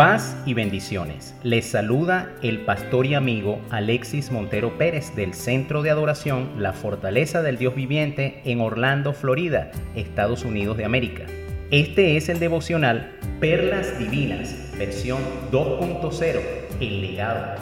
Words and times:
Paz 0.00 0.34
y 0.46 0.54
bendiciones. 0.54 1.34
Les 1.42 1.66
saluda 1.66 2.30
el 2.40 2.60
pastor 2.60 3.04
y 3.04 3.12
amigo 3.12 3.60
Alexis 3.68 4.32
Montero 4.32 4.78
Pérez 4.78 5.14
del 5.14 5.34
Centro 5.34 5.82
de 5.82 5.90
Adoración 5.90 6.52
La 6.56 6.72
Fortaleza 6.72 7.42
del 7.42 7.58
Dios 7.58 7.74
Viviente 7.74 8.40
en 8.46 8.62
Orlando, 8.62 9.12
Florida, 9.12 9.70
Estados 9.94 10.46
Unidos 10.46 10.78
de 10.78 10.86
América. 10.86 11.24
Este 11.70 12.16
es 12.16 12.30
el 12.30 12.38
devocional 12.38 13.12
Perlas 13.40 13.98
Divinas, 13.98 14.72
versión 14.78 15.18
2.0, 15.52 16.40
el 16.80 17.00
legado. 17.02 17.56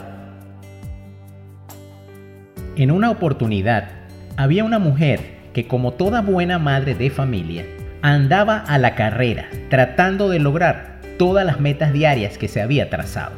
En 2.77 2.91
una 2.91 3.11
oportunidad, 3.11 3.91
había 4.37 4.63
una 4.63 4.79
mujer 4.79 5.19
que 5.51 5.67
como 5.67 5.91
toda 5.91 6.21
buena 6.21 6.57
madre 6.57 6.95
de 6.95 7.09
familia, 7.09 7.65
andaba 8.01 8.59
a 8.59 8.77
la 8.77 8.95
carrera 8.95 9.49
tratando 9.69 10.29
de 10.29 10.39
lograr 10.39 10.98
todas 11.19 11.45
las 11.45 11.59
metas 11.59 11.91
diarias 11.91 12.37
que 12.37 12.47
se 12.47 12.61
había 12.61 12.89
trazado. 12.89 13.33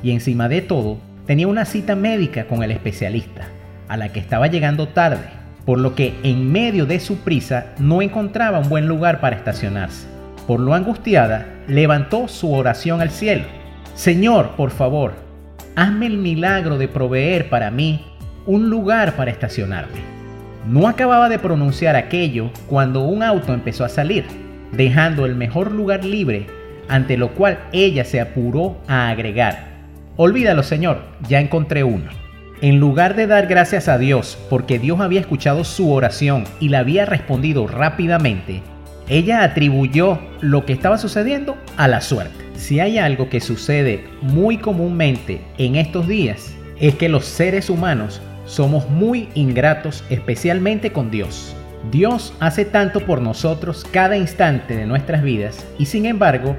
Y 0.00 0.12
encima 0.12 0.48
de 0.48 0.62
todo, 0.62 0.98
tenía 1.26 1.48
una 1.48 1.64
cita 1.64 1.96
médica 1.96 2.46
con 2.46 2.62
el 2.62 2.70
especialista, 2.70 3.48
a 3.88 3.96
la 3.96 4.10
que 4.10 4.20
estaba 4.20 4.46
llegando 4.46 4.86
tarde, 4.86 5.26
por 5.64 5.80
lo 5.80 5.96
que 5.96 6.14
en 6.22 6.52
medio 6.52 6.86
de 6.86 7.00
su 7.00 7.16
prisa 7.16 7.74
no 7.80 8.00
encontraba 8.00 8.60
un 8.60 8.68
buen 8.68 8.86
lugar 8.86 9.18
para 9.20 9.34
estacionarse. 9.34 10.06
Por 10.46 10.60
lo 10.60 10.72
angustiada, 10.72 11.48
levantó 11.66 12.28
su 12.28 12.52
oración 12.52 13.00
al 13.00 13.10
cielo. 13.10 13.42
Señor, 13.96 14.50
por 14.50 14.70
favor, 14.70 15.14
hazme 15.74 16.06
el 16.06 16.18
milagro 16.18 16.78
de 16.78 16.86
proveer 16.86 17.50
para 17.50 17.72
mí 17.72 18.06
un 18.46 18.70
lugar 18.70 19.16
para 19.16 19.32
estacionarme. 19.32 19.98
No 20.68 20.86
acababa 20.86 21.28
de 21.28 21.40
pronunciar 21.40 21.96
aquello 21.96 22.52
cuando 22.68 23.02
un 23.02 23.24
auto 23.24 23.52
empezó 23.52 23.84
a 23.84 23.88
salir, 23.88 24.26
dejando 24.70 25.26
el 25.26 25.34
mejor 25.34 25.72
lugar 25.72 26.04
libre 26.04 26.46
ante 26.88 27.16
lo 27.16 27.32
cual 27.34 27.58
ella 27.72 28.04
se 28.04 28.20
apuró 28.20 28.76
a 28.86 29.08
agregar, 29.08 29.76
Olvídalo 30.18 30.62
Señor, 30.62 31.02
ya 31.28 31.40
encontré 31.40 31.84
uno. 31.84 32.10
En 32.62 32.80
lugar 32.80 33.16
de 33.16 33.26
dar 33.26 33.48
gracias 33.48 33.86
a 33.86 33.98
Dios 33.98 34.38
porque 34.48 34.78
Dios 34.78 34.98
había 35.00 35.20
escuchado 35.20 35.62
su 35.62 35.92
oración 35.92 36.44
y 36.58 36.70
la 36.70 36.78
había 36.78 37.04
respondido 37.04 37.66
rápidamente, 37.66 38.62
ella 39.08 39.42
atribuyó 39.42 40.18
lo 40.40 40.64
que 40.64 40.72
estaba 40.72 40.96
sucediendo 40.96 41.58
a 41.76 41.86
la 41.86 42.00
suerte. 42.00 42.46
Si 42.54 42.80
hay 42.80 42.96
algo 42.96 43.28
que 43.28 43.42
sucede 43.42 44.04
muy 44.22 44.56
comúnmente 44.56 45.42
en 45.58 45.76
estos 45.76 46.08
días, 46.08 46.54
es 46.80 46.94
que 46.94 47.10
los 47.10 47.26
seres 47.26 47.68
humanos 47.68 48.22
somos 48.46 48.88
muy 48.88 49.28
ingratos 49.34 50.02
especialmente 50.08 50.92
con 50.92 51.10
Dios. 51.10 51.54
Dios 51.90 52.32
hace 52.40 52.64
tanto 52.64 53.00
por 53.00 53.20
nosotros 53.20 53.86
cada 53.90 54.16
instante 54.16 54.74
de 54.74 54.86
nuestras 54.86 55.22
vidas 55.22 55.66
y 55.78 55.84
sin 55.84 56.06
embargo 56.06 56.56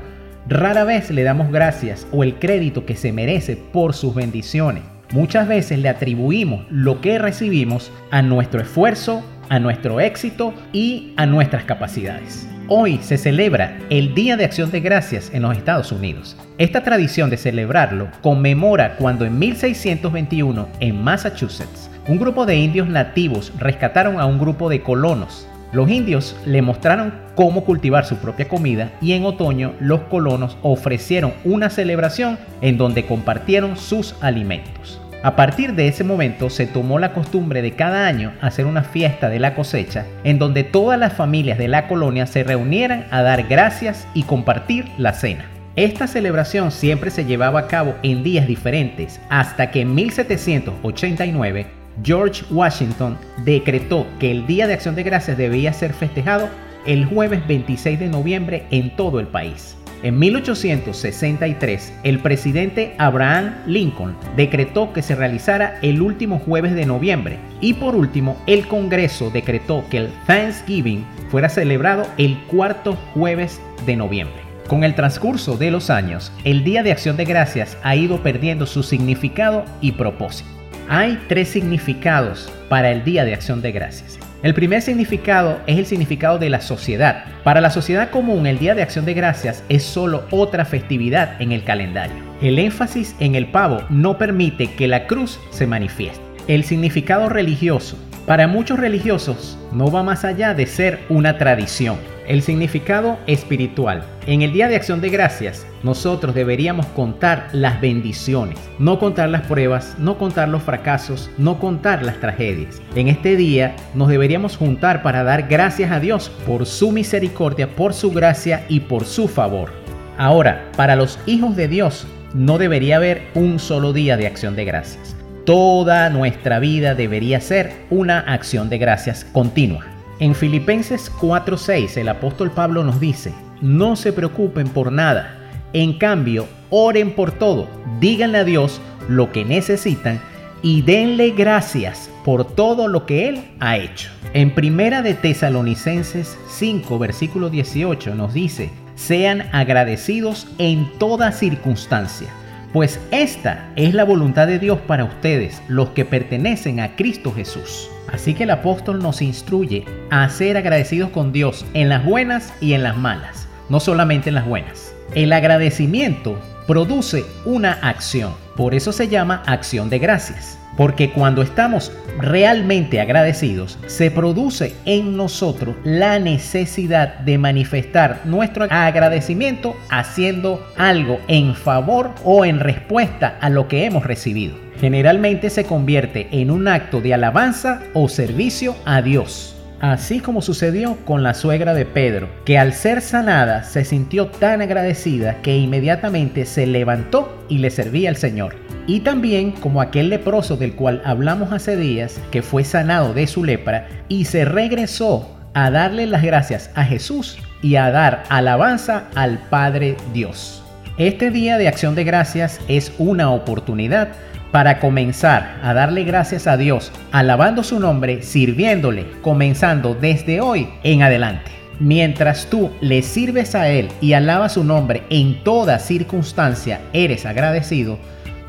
Rara 0.50 0.86
vez 0.86 1.12
le 1.12 1.24
damos 1.24 1.52
gracias 1.52 2.08
o 2.14 2.24
el 2.24 2.36
crédito 2.36 2.86
que 2.86 2.96
se 2.96 3.12
merece 3.12 3.58
por 3.58 3.94
sus 3.94 4.16
bendiciones. 4.16 4.84
Muchas 5.12 5.46
veces 5.46 5.80
le 5.80 5.90
atribuimos 5.90 6.66
lo 6.70 7.02
que 7.02 7.20
recibimos 7.20 7.92
a 8.12 8.22
nuestro 8.22 8.62
esfuerzo, 8.62 9.26
a 9.50 9.60
nuestro 9.60 10.00
éxito 10.00 10.54
y 10.72 11.12
a 11.18 11.26
nuestras 11.26 11.66
capacidades. 11.66 12.48
Hoy 12.70 12.98
se 13.02 13.18
celebra 13.18 13.78
el 13.90 14.14
Día 14.14 14.38
de 14.38 14.46
Acción 14.46 14.72
de 14.72 14.80
Gracias 14.80 15.32
en 15.34 15.42
los 15.42 15.58
Estados 15.58 15.92
Unidos. 15.92 16.38
Esta 16.58 16.82
tradición 16.82 17.30
de 17.30 17.36
celebrarlo 17.36 18.08
conmemora 18.22 18.96
cuando 18.96 19.26
en 19.26 19.38
1621 19.38 20.70
en 20.80 21.04
Massachusetts 21.04 21.90
un 22.08 22.20
grupo 22.20 22.46
de 22.46 22.56
indios 22.56 22.88
nativos 22.88 23.52
rescataron 23.58 24.18
a 24.18 24.26
un 24.26 24.40
grupo 24.40 24.70
de 24.70 24.82
colonos 24.82 25.46
los 25.72 25.90
indios 25.90 26.36
le 26.46 26.62
mostraron 26.62 27.14
cómo 27.36 27.64
cultivar 27.66 28.06
su 28.06 28.18
propia 28.18 28.48
comida 28.48 28.92
y 29.02 29.14
en 29.14 29.26
otoño 29.26 29.74
los 29.80 30.02
colonos 30.02 30.58
ofrecieron 30.62 31.34
una 31.44 31.70
celebración 31.70 32.38
en 32.62 32.78
donde 32.78 33.06
compartieron 33.06 33.78
sus 33.78 34.16
alimentos. 34.22 35.02
A 35.24 35.36
partir 35.36 35.74
de 35.74 35.88
ese 35.88 36.04
momento 36.04 36.50
se 36.50 36.68
tomó 36.68 37.00
la 37.00 37.14
costumbre 37.14 37.62
de 37.62 37.72
cada 37.72 38.08
año 38.08 38.34
hacer 38.40 38.66
una 38.66 38.84
fiesta 38.84 39.30
de 39.30 39.40
la 39.40 39.56
cosecha 39.56 40.06
en 40.24 40.40
donde 40.40 40.64
todas 40.64 41.00
las 41.00 41.14
familias 41.14 41.58
de 41.58 41.68
la 41.68 41.88
colonia 41.88 42.28
se 42.28 42.44
reunieran 42.44 43.06
a 43.10 43.24
dar 43.24 43.44
gracias 43.48 44.08
y 44.14 44.24
compartir 44.24 44.86
la 44.98 45.14
cena. 45.14 45.46
Esta 45.76 46.08
celebración 46.08 46.72
siempre 46.72 47.12
se 47.12 47.26
llevaba 47.26 47.60
a 47.62 47.68
cabo 47.68 47.96
en 48.04 48.24
días 48.24 48.48
diferentes 48.48 49.20
hasta 49.30 49.70
que 49.70 49.82
en 49.82 49.94
1789 49.96 51.77
George 52.04 52.44
Washington 52.52 53.18
decretó 53.44 54.06
que 54.20 54.32
el 54.32 54.46
Día 54.46 54.68
de 54.68 54.74
Acción 54.74 54.96
de 54.96 55.04
Gracias 55.04 55.38
debía 55.38 55.74
ser 55.74 55.94
festejado 55.94 56.50
el 56.86 57.06
jueves 57.06 57.46
26 57.48 58.00
de 58.00 58.08
noviembre 58.08 58.66
en 58.72 58.96
todo 58.96 59.20
el 59.20 59.28
país. 59.28 59.76
En 60.04 60.20
1863, 60.20 61.94
el 62.04 62.20
presidente 62.20 62.94
Abraham 63.00 63.56
Lincoln 63.66 64.16
decretó 64.36 64.94
que 64.94 65.02
se 65.02 65.16
realizara 65.16 65.80
el 65.82 66.02
último 66.02 66.38
jueves 66.38 66.76
de 66.76 66.86
noviembre 66.86 67.40
y 67.62 67.74
por 67.74 67.96
último, 67.96 68.38
el 68.46 68.68
Congreso 68.68 69.32
decretó 69.32 69.84
que 69.90 69.98
el 69.98 70.10
Thanksgiving 70.28 71.04
fuera 71.30 71.50
celebrado 71.50 72.06
el 72.20 72.38
cuarto 72.44 72.96
jueves 73.16 73.60
de 73.88 73.96
noviembre. 73.96 74.48
Con 74.68 74.84
el 74.84 74.94
transcurso 74.94 75.58
de 75.58 75.72
los 75.72 75.90
años, 75.90 76.32
el 76.44 76.64
Día 76.64 76.84
de 76.84 76.92
Acción 76.92 77.18
de 77.18 77.26
Gracias 77.26 77.76
ha 77.82 77.96
ido 77.96 78.22
perdiendo 78.22 78.68
su 78.68 78.84
significado 78.84 79.66
y 79.82 79.94
propósito. 79.94 80.58
Hay 80.90 81.20
tres 81.28 81.50
significados 81.50 82.50
para 82.70 82.92
el 82.92 83.04
Día 83.04 83.26
de 83.26 83.34
Acción 83.34 83.62
de 83.62 83.74
Gracias. 83.74 84.18
El 84.42 84.54
primer 84.54 84.82
significado 84.82 85.60
es 85.68 85.78
el 85.78 85.86
significado 85.86 86.40
de 86.40 86.50
la 86.50 86.62
sociedad. 86.62 87.26
Para 87.44 87.60
la 87.60 87.72
sociedad 87.72 88.10
común, 88.10 88.48
el 88.48 88.58
Día 88.58 88.74
de 88.74 88.84
Acción 88.84 89.04
de 89.04 89.14
Gracias 89.14 89.66
es 89.68 89.84
solo 89.84 90.24
otra 90.32 90.64
festividad 90.64 91.42
en 91.42 91.52
el 91.52 91.66
calendario. 91.66 92.16
El 92.42 92.58
énfasis 92.58 93.18
en 93.20 93.36
el 93.36 93.48
pavo 93.48 93.82
no 93.90 94.18
permite 94.18 94.76
que 94.76 94.88
la 94.88 95.08
cruz 95.08 95.42
se 95.50 95.68
manifieste. 95.68 96.24
El 96.48 96.64
significado 96.64 97.28
religioso. 97.28 97.98
Para 98.26 98.48
muchos 98.48 98.80
religiosos 98.80 99.58
no 99.74 99.92
va 99.92 100.04
más 100.04 100.24
allá 100.24 100.54
de 100.54 100.68
ser 100.68 101.00
una 101.10 101.38
tradición. 101.38 101.98
El 102.28 102.42
significado 102.42 103.18
espiritual. 103.26 104.04
En 104.26 104.42
el 104.42 104.52
Día 104.52 104.68
de 104.68 104.76
Acción 104.76 105.00
de 105.00 105.10
Gracias, 105.10 105.66
nosotros 105.82 106.36
deberíamos 106.36 106.86
contar 106.88 107.48
las 107.54 107.80
bendiciones, 107.80 108.60
no 108.80 109.00
contar 109.00 109.30
las 109.30 109.44
pruebas, 109.44 109.96
no 109.98 110.18
contar 110.18 110.50
los 110.50 110.62
fracasos, 110.62 111.30
no 111.38 111.58
contar 111.58 112.04
las 112.04 112.20
tragedias. 112.20 112.82
En 112.96 113.08
este 113.08 113.38
día 113.38 113.78
nos 113.94 114.10
deberíamos 114.10 114.58
juntar 114.58 115.04
para 115.04 115.24
dar 115.24 115.48
gracias 115.48 115.90
a 115.90 116.02
Dios 116.02 116.30
por 116.46 116.66
su 116.66 116.92
misericordia, 116.92 117.70
por 117.74 117.94
su 117.94 118.12
gracia 118.12 118.66
y 118.68 118.82
por 118.82 119.06
su 119.06 119.30
favor. 119.30 119.72
Ahora, 120.18 120.70
para 120.76 120.98
los 120.98 121.20
hijos 121.28 121.56
de 121.56 121.70
Dios, 121.70 122.06
no 122.34 122.58
debería 122.58 122.98
haber 122.98 123.22
un 123.36 123.58
solo 123.58 123.94
día 123.94 124.18
de 124.18 124.28
acción 124.28 124.58
de 124.58 124.66
gracias. 124.66 125.16
Toda 125.46 126.10
nuestra 126.10 126.60
vida 126.60 126.94
debería 126.94 127.40
ser 127.40 127.72
una 127.90 128.20
acción 128.20 128.68
de 128.68 128.80
gracias 128.80 129.24
continua. 129.24 129.97
En 130.20 130.34
Filipenses 130.34 131.12
4:6 131.12 131.98
el 131.98 132.10
apóstol 132.10 132.52
Pablo 132.52 132.84
nos 132.84 133.00
dice, 133.00 133.34
no 133.62 133.96
se 133.96 134.14
preocupen 134.14 134.68
por 134.68 134.92
nada, 134.92 135.38
en 135.74 135.94
cambio, 135.98 136.48
oren 136.70 137.12
por 137.12 137.32
todo, 137.32 137.68
díganle 138.00 138.40
a 138.40 138.44
Dios 138.44 138.82
lo 139.08 139.32
que 139.32 139.46
necesitan 139.46 140.20
y 140.64 140.82
denle 140.82 141.32
gracias 141.32 142.10
por 142.26 142.46
todo 142.46 142.88
lo 142.88 143.06
que 143.06 143.30
Él 143.30 143.44
ha 143.60 143.78
hecho. 143.78 144.10
En 144.34 144.56
Primera 144.56 145.04
de 145.04 145.14
Tesalonicenses 145.14 146.36
5, 146.50 146.98
versículo 146.98 147.50
18 147.50 148.16
nos 148.16 148.34
dice, 148.34 148.72
sean 148.96 149.44
agradecidos 149.52 150.48
en 150.58 150.90
toda 150.98 151.32
circunstancia, 151.32 152.30
pues 152.78 153.00
esta 153.10 153.72
es 153.76 153.96
la 153.96 154.04
voluntad 154.04 154.46
de 154.46 154.60
Dios 154.60 154.78
para 154.86 155.04
ustedes, 155.04 155.64
los 155.68 155.90
que 155.90 156.06
pertenecen 156.06 156.80
a 156.80 156.96
Cristo 156.96 157.34
Jesús. 157.34 157.90
Así 158.08 158.36
que 158.36 158.44
el 158.44 158.52
apóstol 158.52 159.00
nos 159.00 159.24
instruye 159.24 159.84
a 160.12 160.30
ser 160.30 160.58
agradecidos 160.58 161.10
con 161.10 161.32
Dios 161.32 161.66
en 161.74 161.90
las 161.90 162.06
buenas 162.06 162.54
y 162.62 162.74
en 162.74 162.84
las 162.84 162.96
malas, 162.96 163.48
no 163.70 163.80
solamente 163.80 164.30
en 164.30 164.36
las 164.36 164.46
buenas. 164.46 164.94
El 165.16 165.34
agradecimiento 165.34 166.40
produce 166.68 167.26
una 167.46 167.72
acción, 167.82 168.34
por 168.58 168.74
eso 168.74 168.92
se 168.92 169.08
llama 169.08 169.44
acción 169.46 169.90
de 169.90 170.00
gracias. 170.00 170.58
Porque 170.76 171.12
cuando 171.12 171.42
estamos 171.42 171.92
realmente 172.20 173.02
agradecidos, 173.02 173.80
se 173.88 174.12
produce 174.12 174.76
en 174.86 175.18
nosotros 175.18 175.76
la 175.84 176.20
necesidad 176.20 177.20
de 177.20 177.38
manifestar 177.38 178.22
nuestro 178.26 178.68
agradecimiento 178.70 179.76
haciendo 179.90 180.68
algo 180.78 181.20
en 181.28 181.56
favor 181.56 182.12
o 182.24 182.46
en 182.46 182.60
respuesta 182.60 183.38
a 183.42 183.50
lo 183.50 183.68
que 183.68 183.86
hemos 183.86 184.06
recibido. 184.06 184.56
Generalmente 184.80 185.50
se 185.50 185.64
convierte 185.64 186.28
en 186.32 186.52
un 186.52 186.68
acto 186.68 187.02
de 187.02 187.16
alabanza 187.16 187.82
o 187.94 188.08
servicio 188.08 188.76
a 188.86 189.02
Dios. 189.02 189.57
Así 189.80 190.20
como 190.20 190.42
sucedió 190.42 190.98
con 191.06 191.22
la 191.22 191.36
suegra 191.36 191.76
de 191.76 191.86
Pedro, 191.86 192.30
que 192.46 192.58
al 192.58 192.74
ser 192.74 193.02
sanada 193.02 193.64
se 193.64 193.86
sintió 193.86 194.28
tan 194.28 194.62
agradecida 194.62 195.42
que 195.44 195.56
inmediatamente 195.56 196.46
se 196.46 196.66
levantó 196.66 197.46
y 197.48 197.60
le 197.60 197.70
servía 197.70 198.10
al 198.10 198.16
Señor. 198.16 198.56
Y 198.88 199.02
también 199.02 199.52
como 199.52 199.82
aquel 199.82 200.10
leproso 200.10 200.58
del 200.58 200.74
cual 200.74 201.02
hablamos 201.06 201.52
hace 201.52 201.78
días, 201.78 202.20
que 202.32 202.42
fue 202.42 202.64
sanado 202.64 203.14
de 203.14 203.28
su 203.28 203.44
lepra 203.44 203.88
y 204.08 204.26
se 204.26 204.46
regresó 204.46 205.38
a 205.54 205.70
darle 205.70 206.08
las 206.08 206.24
gracias 206.24 206.72
a 206.74 206.84
Jesús 206.84 207.38
y 207.62 207.76
a 207.76 207.92
dar 207.92 208.24
alabanza 208.30 209.10
al 209.14 209.38
Padre 209.50 209.96
Dios. 210.14 210.64
Este 210.98 211.30
día 211.30 211.60
de 211.60 211.68
acción 211.68 211.94
de 211.94 212.04
gracias 212.04 212.60
es 212.68 212.92
una 212.98 213.30
oportunidad 213.30 214.10
para 214.52 214.80
comenzar 214.80 215.60
a 215.62 215.74
darle 215.74 216.04
gracias 216.04 216.48
a 216.48 216.58
Dios, 216.58 216.92
alabando 217.12 217.64
su 217.64 217.80
nombre, 217.80 218.22
sirviéndole, 218.22 219.06
comenzando 219.22 219.96
desde 219.96 220.42
hoy 220.42 220.70
en 220.84 221.04
adelante. 221.04 221.52
Mientras 221.80 222.48
tú 222.48 222.72
le 222.82 223.04
sirves 223.04 223.54
a 223.54 223.70
Él 223.70 223.90
y 224.02 224.14
alabas 224.14 224.54
su 224.54 224.64
nombre 224.64 225.04
en 225.10 225.44
toda 225.44 225.80
circunstancia, 225.80 226.82
eres 226.94 227.26
agradecido, 227.26 228.00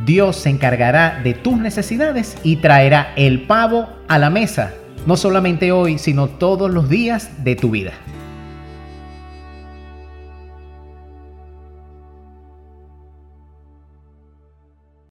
Dios 0.07 0.37
se 0.37 0.51
encargará 0.51 1.21
de 1.23 1.35
tus 1.35 1.59
necesidades 1.59 2.37
y 2.43 2.57
traerá 2.57 3.13
el 3.17 3.43
pavo 3.43 3.89
a 4.07 4.19
la 4.19 4.31
mesa, 4.31 4.73
no 5.07 5.17
solamente 5.17 5.73
hoy, 5.73 5.99
sino 5.99 6.29
todos 6.29 6.71
los 6.71 6.89
días 6.89 7.45
de 7.45 7.57
tu 7.57 7.71
vida. 7.71 7.93